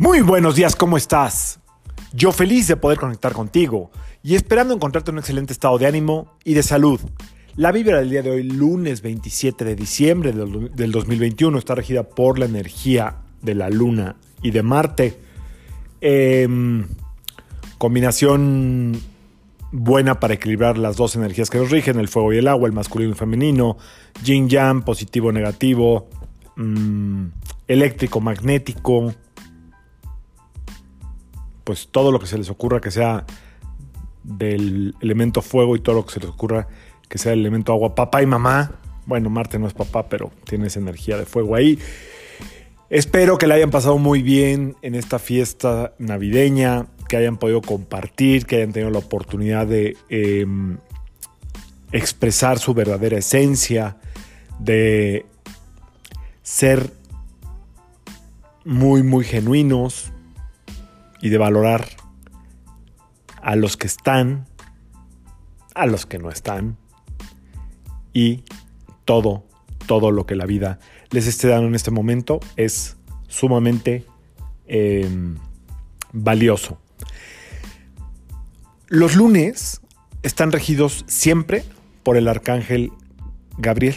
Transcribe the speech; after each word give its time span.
Muy 0.00 0.22
buenos 0.22 0.56
días, 0.56 0.76
¿cómo 0.76 0.96
estás? 0.96 1.60
Yo 2.14 2.32
feliz 2.32 2.66
de 2.66 2.76
poder 2.78 2.98
conectar 2.98 3.34
contigo 3.34 3.90
y 4.22 4.34
esperando 4.34 4.72
encontrarte 4.72 5.10
en 5.10 5.16
un 5.16 5.18
excelente 5.18 5.52
estado 5.52 5.76
de 5.76 5.86
ánimo 5.86 6.38
y 6.42 6.54
de 6.54 6.62
salud. 6.62 6.98
La 7.54 7.70
vibra 7.70 7.98
del 7.98 8.08
día 8.08 8.22
de 8.22 8.30
hoy, 8.30 8.44
lunes 8.44 9.02
27 9.02 9.62
de 9.62 9.76
diciembre 9.76 10.32
del 10.32 10.90
2021, 10.90 11.58
está 11.58 11.74
regida 11.74 12.04
por 12.04 12.38
la 12.38 12.46
energía 12.46 13.18
de 13.42 13.54
la 13.54 13.68
Luna 13.68 14.16
y 14.40 14.52
de 14.52 14.62
Marte. 14.62 15.20
Em, 16.00 16.86
combinación 17.76 18.98
buena 19.70 20.18
para 20.18 20.32
equilibrar 20.32 20.78
las 20.78 20.96
dos 20.96 21.14
energías 21.14 21.50
que 21.50 21.58
nos 21.58 21.70
rigen, 21.70 22.00
el 22.00 22.08
fuego 22.08 22.32
y 22.32 22.38
el 22.38 22.48
agua, 22.48 22.66
el 22.66 22.72
masculino 22.72 23.10
y 23.10 23.12
el 23.12 23.18
femenino, 23.18 23.76
yin 24.24 24.48
yang, 24.48 24.82
positivo, 24.82 25.30
negativo, 25.30 26.08
mm, 26.56 27.26
eléctrico, 27.68 28.22
magnético, 28.22 29.14
pues 31.64 31.88
todo 31.90 32.12
lo 32.12 32.18
que 32.18 32.26
se 32.26 32.38
les 32.38 32.50
ocurra 32.50 32.80
que 32.80 32.90
sea 32.90 33.24
del 34.22 34.94
elemento 35.00 35.42
fuego 35.42 35.76
y 35.76 35.80
todo 35.80 35.96
lo 35.96 36.06
que 36.06 36.12
se 36.12 36.20
les 36.20 36.28
ocurra 36.28 36.68
que 37.08 37.18
sea 37.18 37.30
del 37.30 37.40
elemento 37.40 37.72
agua, 37.72 37.94
papá 37.94 38.22
y 38.22 38.26
mamá. 38.26 38.72
Bueno, 39.06 39.30
Marte 39.30 39.58
no 39.58 39.66
es 39.66 39.74
papá, 39.74 40.08
pero 40.08 40.30
tiene 40.44 40.68
esa 40.68 40.78
energía 40.78 41.16
de 41.16 41.26
fuego 41.26 41.56
ahí. 41.56 41.78
Espero 42.88 43.38
que 43.38 43.46
la 43.46 43.54
hayan 43.54 43.70
pasado 43.70 43.98
muy 43.98 44.22
bien 44.22 44.76
en 44.82 44.94
esta 44.94 45.18
fiesta 45.18 45.94
navideña, 45.98 46.86
que 47.08 47.16
hayan 47.16 47.36
podido 47.36 47.60
compartir, 47.60 48.46
que 48.46 48.56
hayan 48.56 48.72
tenido 48.72 48.90
la 48.90 48.98
oportunidad 48.98 49.66
de 49.66 49.96
em, 50.08 50.78
expresar 51.92 52.58
su 52.58 52.74
verdadera 52.74 53.18
esencia, 53.18 53.96
de 54.60 55.26
ser 56.42 56.92
muy, 58.64 59.02
muy 59.02 59.24
genuinos, 59.24 60.12
y 61.20 61.28
de 61.28 61.38
valorar 61.38 61.86
a 63.42 63.56
los 63.56 63.76
que 63.76 63.86
están, 63.86 64.46
a 65.74 65.86
los 65.86 66.06
que 66.06 66.18
no 66.18 66.30
están 66.30 66.76
y 68.12 68.44
todo, 69.04 69.44
todo 69.86 70.10
lo 70.10 70.26
que 70.26 70.34
la 70.34 70.46
vida 70.46 70.78
les 71.10 71.26
esté 71.26 71.48
dando 71.48 71.68
en 71.68 71.74
este 71.74 71.90
momento 71.90 72.40
es 72.56 72.96
sumamente 73.28 74.06
em, 74.66 75.36
valioso. 76.12 76.78
Los 78.88 79.16
lunes 79.16 79.80
están 80.22 80.52
regidos 80.52 81.04
siempre 81.06 81.64
por 82.02 82.16
el 82.16 82.28
arcángel 82.28 82.92
Gabriel, 83.58 83.96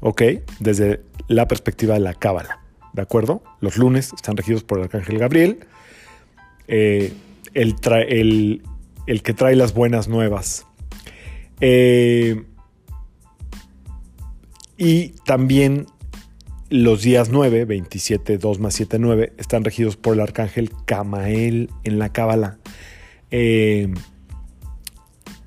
¿ok? 0.00 0.22
Desde 0.60 1.02
la 1.28 1.46
perspectiva 1.48 1.94
de 1.94 2.00
la 2.00 2.14
cábala, 2.14 2.60
¿de 2.92 3.02
acuerdo? 3.02 3.42
Los 3.60 3.76
lunes 3.76 4.12
están 4.14 4.36
regidos 4.36 4.64
por 4.64 4.78
el 4.78 4.84
arcángel 4.84 5.18
Gabriel 5.18 5.66
eh, 6.68 7.12
el, 7.54 7.74
que 9.22 9.34
trae 9.34 9.56
las 9.56 9.74
buenas 9.74 10.08
nuevas. 10.08 10.66
Eh, 11.60 12.44
y 14.76 15.08
también 15.24 15.86
los 16.70 17.02
días 17.02 17.28
9, 17.28 17.66
27, 17.66 18.38
2 18.38 18.58
más 18.58 18.74
7, 18.74 18.98
9, 18.98 19.34
están 19.36 19.64
regidos 19.64 19.96
por 19.96 20.14
el 20.14 20.20
arcángel 20.20 20.70
Camael 20.86 21.70
en 21.84 21.98
la 21.98 22.10
Cábala. 22.12 22.58
Eh, 23.30 23.92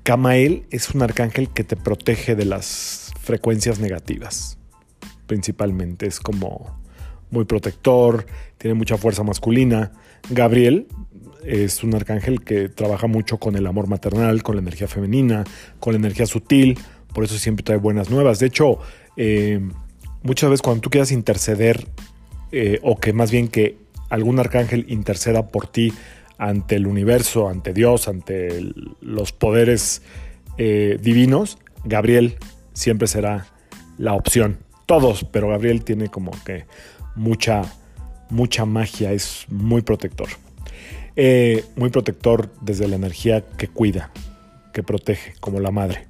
Camael 0.04 0.66
es 0.70 0.90
un 0.90 1.02
arcángel 1.02 1.48
que 1.48 1.64
te 1.64 1.76
protege 1.76 2.36
de 2.36 2.44
las 2.44 3.12
frecuencias 3.20 3.80
negativas, 3.80 4.56
principalmente. 5.26 6.06
Es 6.06 6.20
como 6.20 6.80
muy 7.30 7.44
protector, 7.44 8.26
tiene 8.58 8.74
mucha 8.74 8.96
fuerza 8.96 9.22
masculina. 9.22 9.92
Gabriel 10.30 10.86
es 11.44 11.84
un 11.84 11.94
arcángel 11.94 12.42
que 12.42 12.68
trabaja 12.68 13.06
mucho 13.06 13.38
con 13.38 13.56
el 13.56 13.66
amor 13.66 13.86
maternal, 13.86 14.42
con 14.42 14.56
la 14.56 14.62
energía 14.62 14.88
femenina, 14.88 15.44
con 15.78 15.92
la 15.92 15.98
energía 15.98 16.26
sutil, 16.26 16.78
por 17.12 17.24
eso 17.24 17.38
siempre 17.38 17.62
trae 17.62 17.78
buenas 17.78 18.10
nuevas. 18.10 18.38
De 18.40 18.46
hecho, 18.46 18.78
eh, 19.16 19.60
muchas 20.22 20.50
veces 20.50 20.62
cuando 20.62 20.82
tú 20.82 20.90
quieras 20.90 21.12
interceder, 21.12 21.86
eh, 22.52 22.78
o 22.82 22.98
que 22.98 23.12
más 23.12 23.30
bien 23.30 23.48
que 23.48 23.76
algún 24.10 24.38
arcángel 24.38 24.86
interceda 24.88 25.48
por 25.48 25.66
ti 25.66 25.92
ante 26.38 26.76
el 26.76 26.86
universo, 26.86 27.48
ante 27.48 27.72
Dios, 27.72 28.08
ante 28.08 28.72
los 29.00 29.32
poderes 29.32 30.02
eh, 30.58 30.98
divinos, 31.00 31.58
Gabriel 31.84 32.36
siempre 32.72 33.08
será 33.08 33.46
la 33.98 34.14
opción. 34.14 34.58
Todos, 34.86 35.24
pero 35.24 35.48
Gabriel 35.48 35.84
tiene 35.84 36.08
como 36.08 36.32
que 36.44 36.66
mucha, 37.16 37.62
mucha 38.30 38.64
magia, 38.64 39.12
es 39.12 39.46
muy 39.48 39.82
protector. 39.82 40.28
Eh, 41.16 41.64
muy 41.76 41.90
protector 41.90 42.52
desde 42.60 42.86
la 42.86 42.96
energía 42.96 43.42
que 43.56 43.68
cuida, 43.68 44.10
que 44.72 44.82
protege, 44.82 45.34
como 45.40 45.60
la 45.60 45.70
madre. 45.70 46.06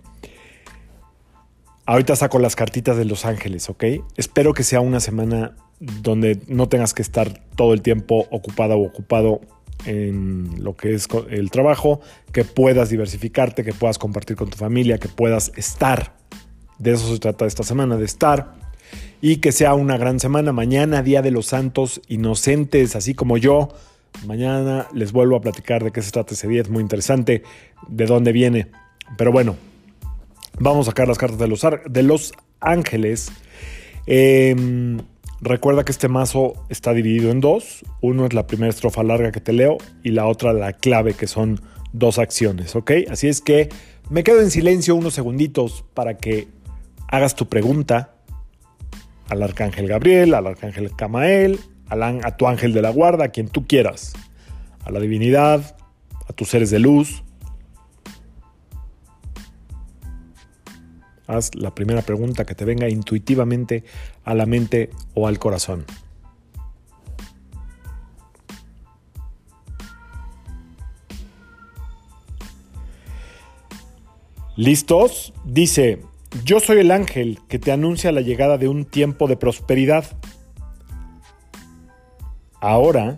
Ahorita 1.86 2.16
saco 2.16 2.40
las 2.40 2.56
cartitas 2.56 2.96
de 2.96 3.04
los 3.04 3.24
ángeles, 3.24 3.70
¿ok? 3.70 3.84
Espero 4.16 4.52
que 4.52 4.64
sea 4.64 4.80
una 4.80 4.98
semana 4.98 5.54
donde 5.78 6.40
no 6.48 6.68
tengas 6.68 6.92
que 6.92 7.02
estar 7.02 7.40
todo 7.54 7.72
el 7.72 7.82
tiempo 7.82 8.26
ocupada 8.30 8.74
o 8.74 8.82
ocupado 8.82 9.40
en 9.84 10.64
lo 10.64 10.74
que 10.76 10.94
es 10.94 11.06
el 11.30 11.50
trabajo, 11.50 12.00
que 12.32 12.44
puedas 12.44 12.88
diversificarte, 12.90 13.62
que 13.62 13.72
puedas 13.72 13.98
compartir 13.98 14.36
con 14.36 14.50
tu 14.50 14.56
familia, 14.56 14.98
que 14.98 15.08
puedas 15.08 15.52
estar. 15.56 16.16
De 16.78 16.92
eso 16.92 17.12
se 17.12 17.20
trata 17.20 17.46
esta 17.46 17.62
semana, 17.62 17.96
de 17.96 18.04
estar. 18.04 18.54
Y 19.20 19.36
que 19.38 19.52
sea 19.52 19.74
una 19.74 19.96
gran 19.96 20.20
semana. 20.20 20.52
Mañana, 20.52 21.02
Día 21.02 21.22
de 21.22 21.30
los 21.30 21.46
Santos 21.46 22.00
Inocentes, 22.08 22.96
así 22.96 23.14
como 23.14 23.38
yo. 23.38 23.68
Mañana 24.24 24.86
les 24.94 25.12
vuelvo 25.12 25.36
a 25.36 25.40
platicar 25.40 25.84
de 25.84 25.92
qué 25.92 26.02
se 26.02 26.10
trata 26.10 26.34
ese 26.34 26.48
día, 26.48 26.62
es 26.62 26.70
muy 26.70 26.82
interesante, 26.82 27.42
de 27.88 28.06
dónde 28.06 28.32
viene. 28.32 28.68
Pero 29.18 29.32
bueno, 29.32 29.56
vamos 30.58 30.86
a 30.86 30.90
sacar 30.90 31.08
las 31.08 31.18
cartas 31.18 31.38
de 31.38 31.48
los, 31.48 31.66
de 31.88 32.02
los 32.02 32.32
ángeles. 32.60 33.30
Em, 34.06 34.98
recuerda 35.40 35.84
que 35.84 35.92
este 35.92 36.08
mazo 36.08 36.54
está 36.68 36.92
dividido 36.92 37.30
en 37.30 37.40
dos. 37.40 37.84
Uno 38.00 38.26
es 38.26 38.32
la 38.32 38.46
primera 38.46 38.70
estrofa 38.70 39.02
larga 39.02 39.32
que 39.32 39.40
te 39.40 39.52
leo 39.52 39.78
y 40.02 40.10
la 40.10 40.26
otra 40.26 40.52
la 40.52 40.72
clave, 40.72 41.14
que 41.14 41.26
son 41.26 41.60
dos 41.92 42.18
acciones, 42.18 42.74
¿ok? 42.76 42.92
Así 43.10 43.28
es 43.28 43.40
que 43.40 43.68
me 44.10 44.22
quedo 44.22 44.40
en 44.40 44.50
silencio 44.50 44.94
unos 44.94 45.14
segunditos 45.14 45.84
para 45.94 46.16
que 46.16 46.48
hagas 47.08 47.34
tu 47.34 47.48
pregunta 47.48 48.15
al 49.28 49.42
arcángel 49.42 49.88
Gabriel, 49.88 50.34
al 50.34 50.46
arcángel 50.46 50.94
Camael, 50.96 51.60
a 51.88 52.36
tu 52.36 52.46
ángel 52.46 52.72
de 52.72 52.82
la 52.82 52.90
guarda, 52.90 53.26
a 53.26 53.28
quien 53.28 53.48
tú 53.48 53.66
quieras, 53.66 54.12
a 54.84 54.90
la 54.90 55.00
divinidad, 55.00 55.76
a 56.28 56.32
tus 56.32 56.48
seres 56.48 56.70
de 56.70 56.78
luz. 56.78 57.22
Haz 61.26 61.54
la 61.54 61.74
primera 61.74 62.02
pregunta 62.02 62.44
que 62.44 62.54
te 62.54 62.64
venga 62.64 62.88
intuitivamente 62.88 63.84
a 64.24 64.34
la 64.34 64.46
mente 64.46 64.90
o 65.14 65.26
al 65.26 65.38
corazón. 65.38 65.84
¿Listos? 74.56 75.34
Dice, 75.44 76.00
yo 76.44 76.60
soy 76.60 76.78
el 76.78 76.90
ángel 76.90 77.40
que 77.48 77.58
te 77.58 77.72
anuncia 77.72 78.12
la 78.12 78.20
llegada 78.20 78.58
de 78.58 78.68
un 78.68 78.84
tiempo 78.84 79.26
de 79.28 79.36
prosperidad 79.36 80.04
Ahora 82.60 83.16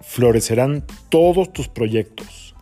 florecerán 0.00 0.84
todos 1.10 1.52
tus 1.52 1.68
proyectos. 1.68 2.56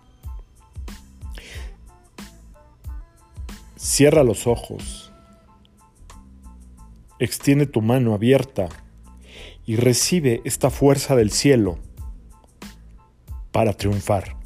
Cierra 3.77 4.25
los 4.25 4.47
ojos. 4.47 5.13
Extiende 7.19 7.67
tu 7.67 7.81
mano 7.81 8.15
abierta 8.15 8.69
y 9.65 9.77
recibe 9.77 10.43
esta 10.45 10.71
fuerza 10.71 11.17
del 11.17 11.31
cielo 11.31 11.79
para 13.51 13.73
triunfar. 13.73 14.37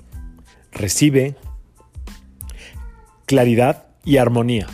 Recibe 0.70 1.36
claridad 3.26 3.88
y 4.04 4.16
armonía. 4.16 4.66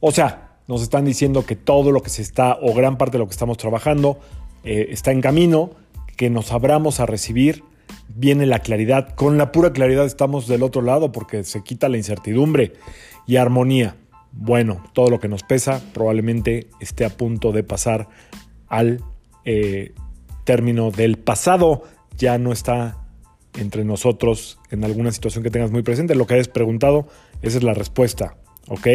O 0.00 0.12
sea, 0.12 0.56
nos 0.66 0.82
están 0.82 1.04
diciendo 1.04 1.44
que 1.44 1.56
todo 1.56 1.92
lo 1.92 2.02
que 2.02 2.10
se 2.10 2.22
está, 2.22 2.58
o 2.60 2.72
gran 2.74 2.96
parte 2.96 3.12
de 3.12 3.18
lo 3.18 3.26
que 3.26 3.32
estamos 3.32 3.56
trabajando, 3.56 4.18
eh, 4.64 4.88
está 4.90 5.10
en 5.10 5.20
camino, 5.20 5.70
que 6.16 6.30
nos 6.30 6.52
abramos 6.52 7.00
a 7.00 7.06
recibir, 7.06 7.64
viene 8.08 8.46
la 8.46 8.60
claridad. 8.60 9.14
Con 9.14 9.38
la 9.38 9.52
pura 9.52 9.72
claridad 9.72 10.06
estamos 10.06 10.46
del 10.46 10.62
otro 10.62 10.82
lado 10.82 11.12
porque 11.12 11.44
se 11.44 11.62
quita 11.62 11.88
la 11.88 11.96
incertidumbre 11.96 12.74
y 13.26 13.36
armonía. 13.36 13.96
Bueno, 14.32 14.82
todo 14.92 15.10
lo 15.10 15.18
que 15.18 15.28
nos 15.28 15.42
pesa 15.42 15.82
probablemente 15.92 16.68
esté 16.78 17.04
a 17.04 17.10
punto 17.10 17.52
de 17.52 17.64
pasar 17.64 18.08
al 18.68 19.02
eh, 19.44 19.94
término 20.44 20.90
del 20.90 21.18
pasado. 21.18 21.82
Ya 22.16 22.38
no 22.38 22.52
está 22.52 22.99
entre 23.58 23.84
nosotros 23.84 24.58
en 24.70 24.84
alguna 24.84 25.12
situación 25.12 25.44
que 25.44 25.50
tengas 25.50 25.70
muy 25.70 25.82
presente. 25.82 26.14
Lo 26.14 26.26
que 26.26 26.34
hayas 26.34 26.48
preguntado, 26.48 27.08
esa 27.42 27.58
es 27.58 27.64
la 27.64 27.74
respuesta. 27.74 28.36
¿Ok? 28.68 28.86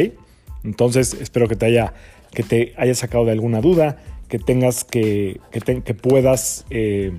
Entonces, 0.64 1.16
espero 1.20 1.48
que 1.48 1.56
te 1.56 1.66
haya, 1.66 1.94
que 2.32 2.44
te 2.44 2.74
haya 2.78 2.96
sacado 2.96 3.26
de 3.26 3.32
alguna 3.32 3.62
duda, 3.62 3.98
que 4.28 4.40
tengas 4.40 4.84
que, 4.84 5.40
que, 5.52 5.94
puedas 5.94 6.66
eh, 6.70 7.12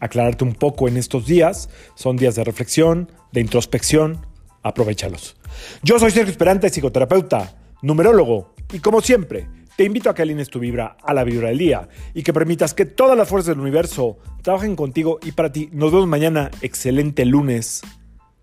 aclararte 0.00 0.44
un 0.44 0.54
poco 0.54 0.88
en 0.88 0.96
estos 0.96 1.26
días. 1.26 1.68
Son 1.94 2.16
días 2.16 2.34
de 2.34 2.44
reflexión, 2.44 3.12
de 3.32 3.40
introspección. 3.40 4.26
Aprovechalos. 4.62 5.36
Yo 5.82 5.98
soy 5.98 6.10
Sergio 6.10 6.30
Esperante, 6.30 6.68
psicoterapeuta, 6.68 7.56
numerólogo, 7.82 8.54
y 8.72 8.80
como 8.80 9.00
siempre, 9.00 9.46
te 9.78 9.84
invito 9.84 10.10
a 10.10 10.14
que 10.14 10.22
alines 10.22 10.50
tu 10.50 10.58
vibra 10.58 10.96
a 11.04 11.14
la 11.14 11.22
vibra 11.22 11.50
del 11.50 11.58
día 11.58 11.88
y 12.12 12.24
que 12.24 12.32
permitas 12.32 12.74
que 12.74 12.84
todas 12.84 13.16
las 13.16 13.28
fuerzas 13.28 13.54
del 13.54 13.60
universo 13.60 14.18
trabajen 14.42 14.74
contigo 14.74 15.20
y 15.22 15.30
para 15.30 15.52
ti. 15.52 15.68
Nos 15.70 15.92
vemos 15.92 16.08
mañana. 16.08 16.50
Excelente 16.62 17.24
lunes 17.24 17.82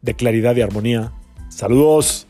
de 0.01 0.13
claridad 0.13 0.55
y 0.55 0.61
armonía. 0.61 1.11
Saludos. 1.49 2.25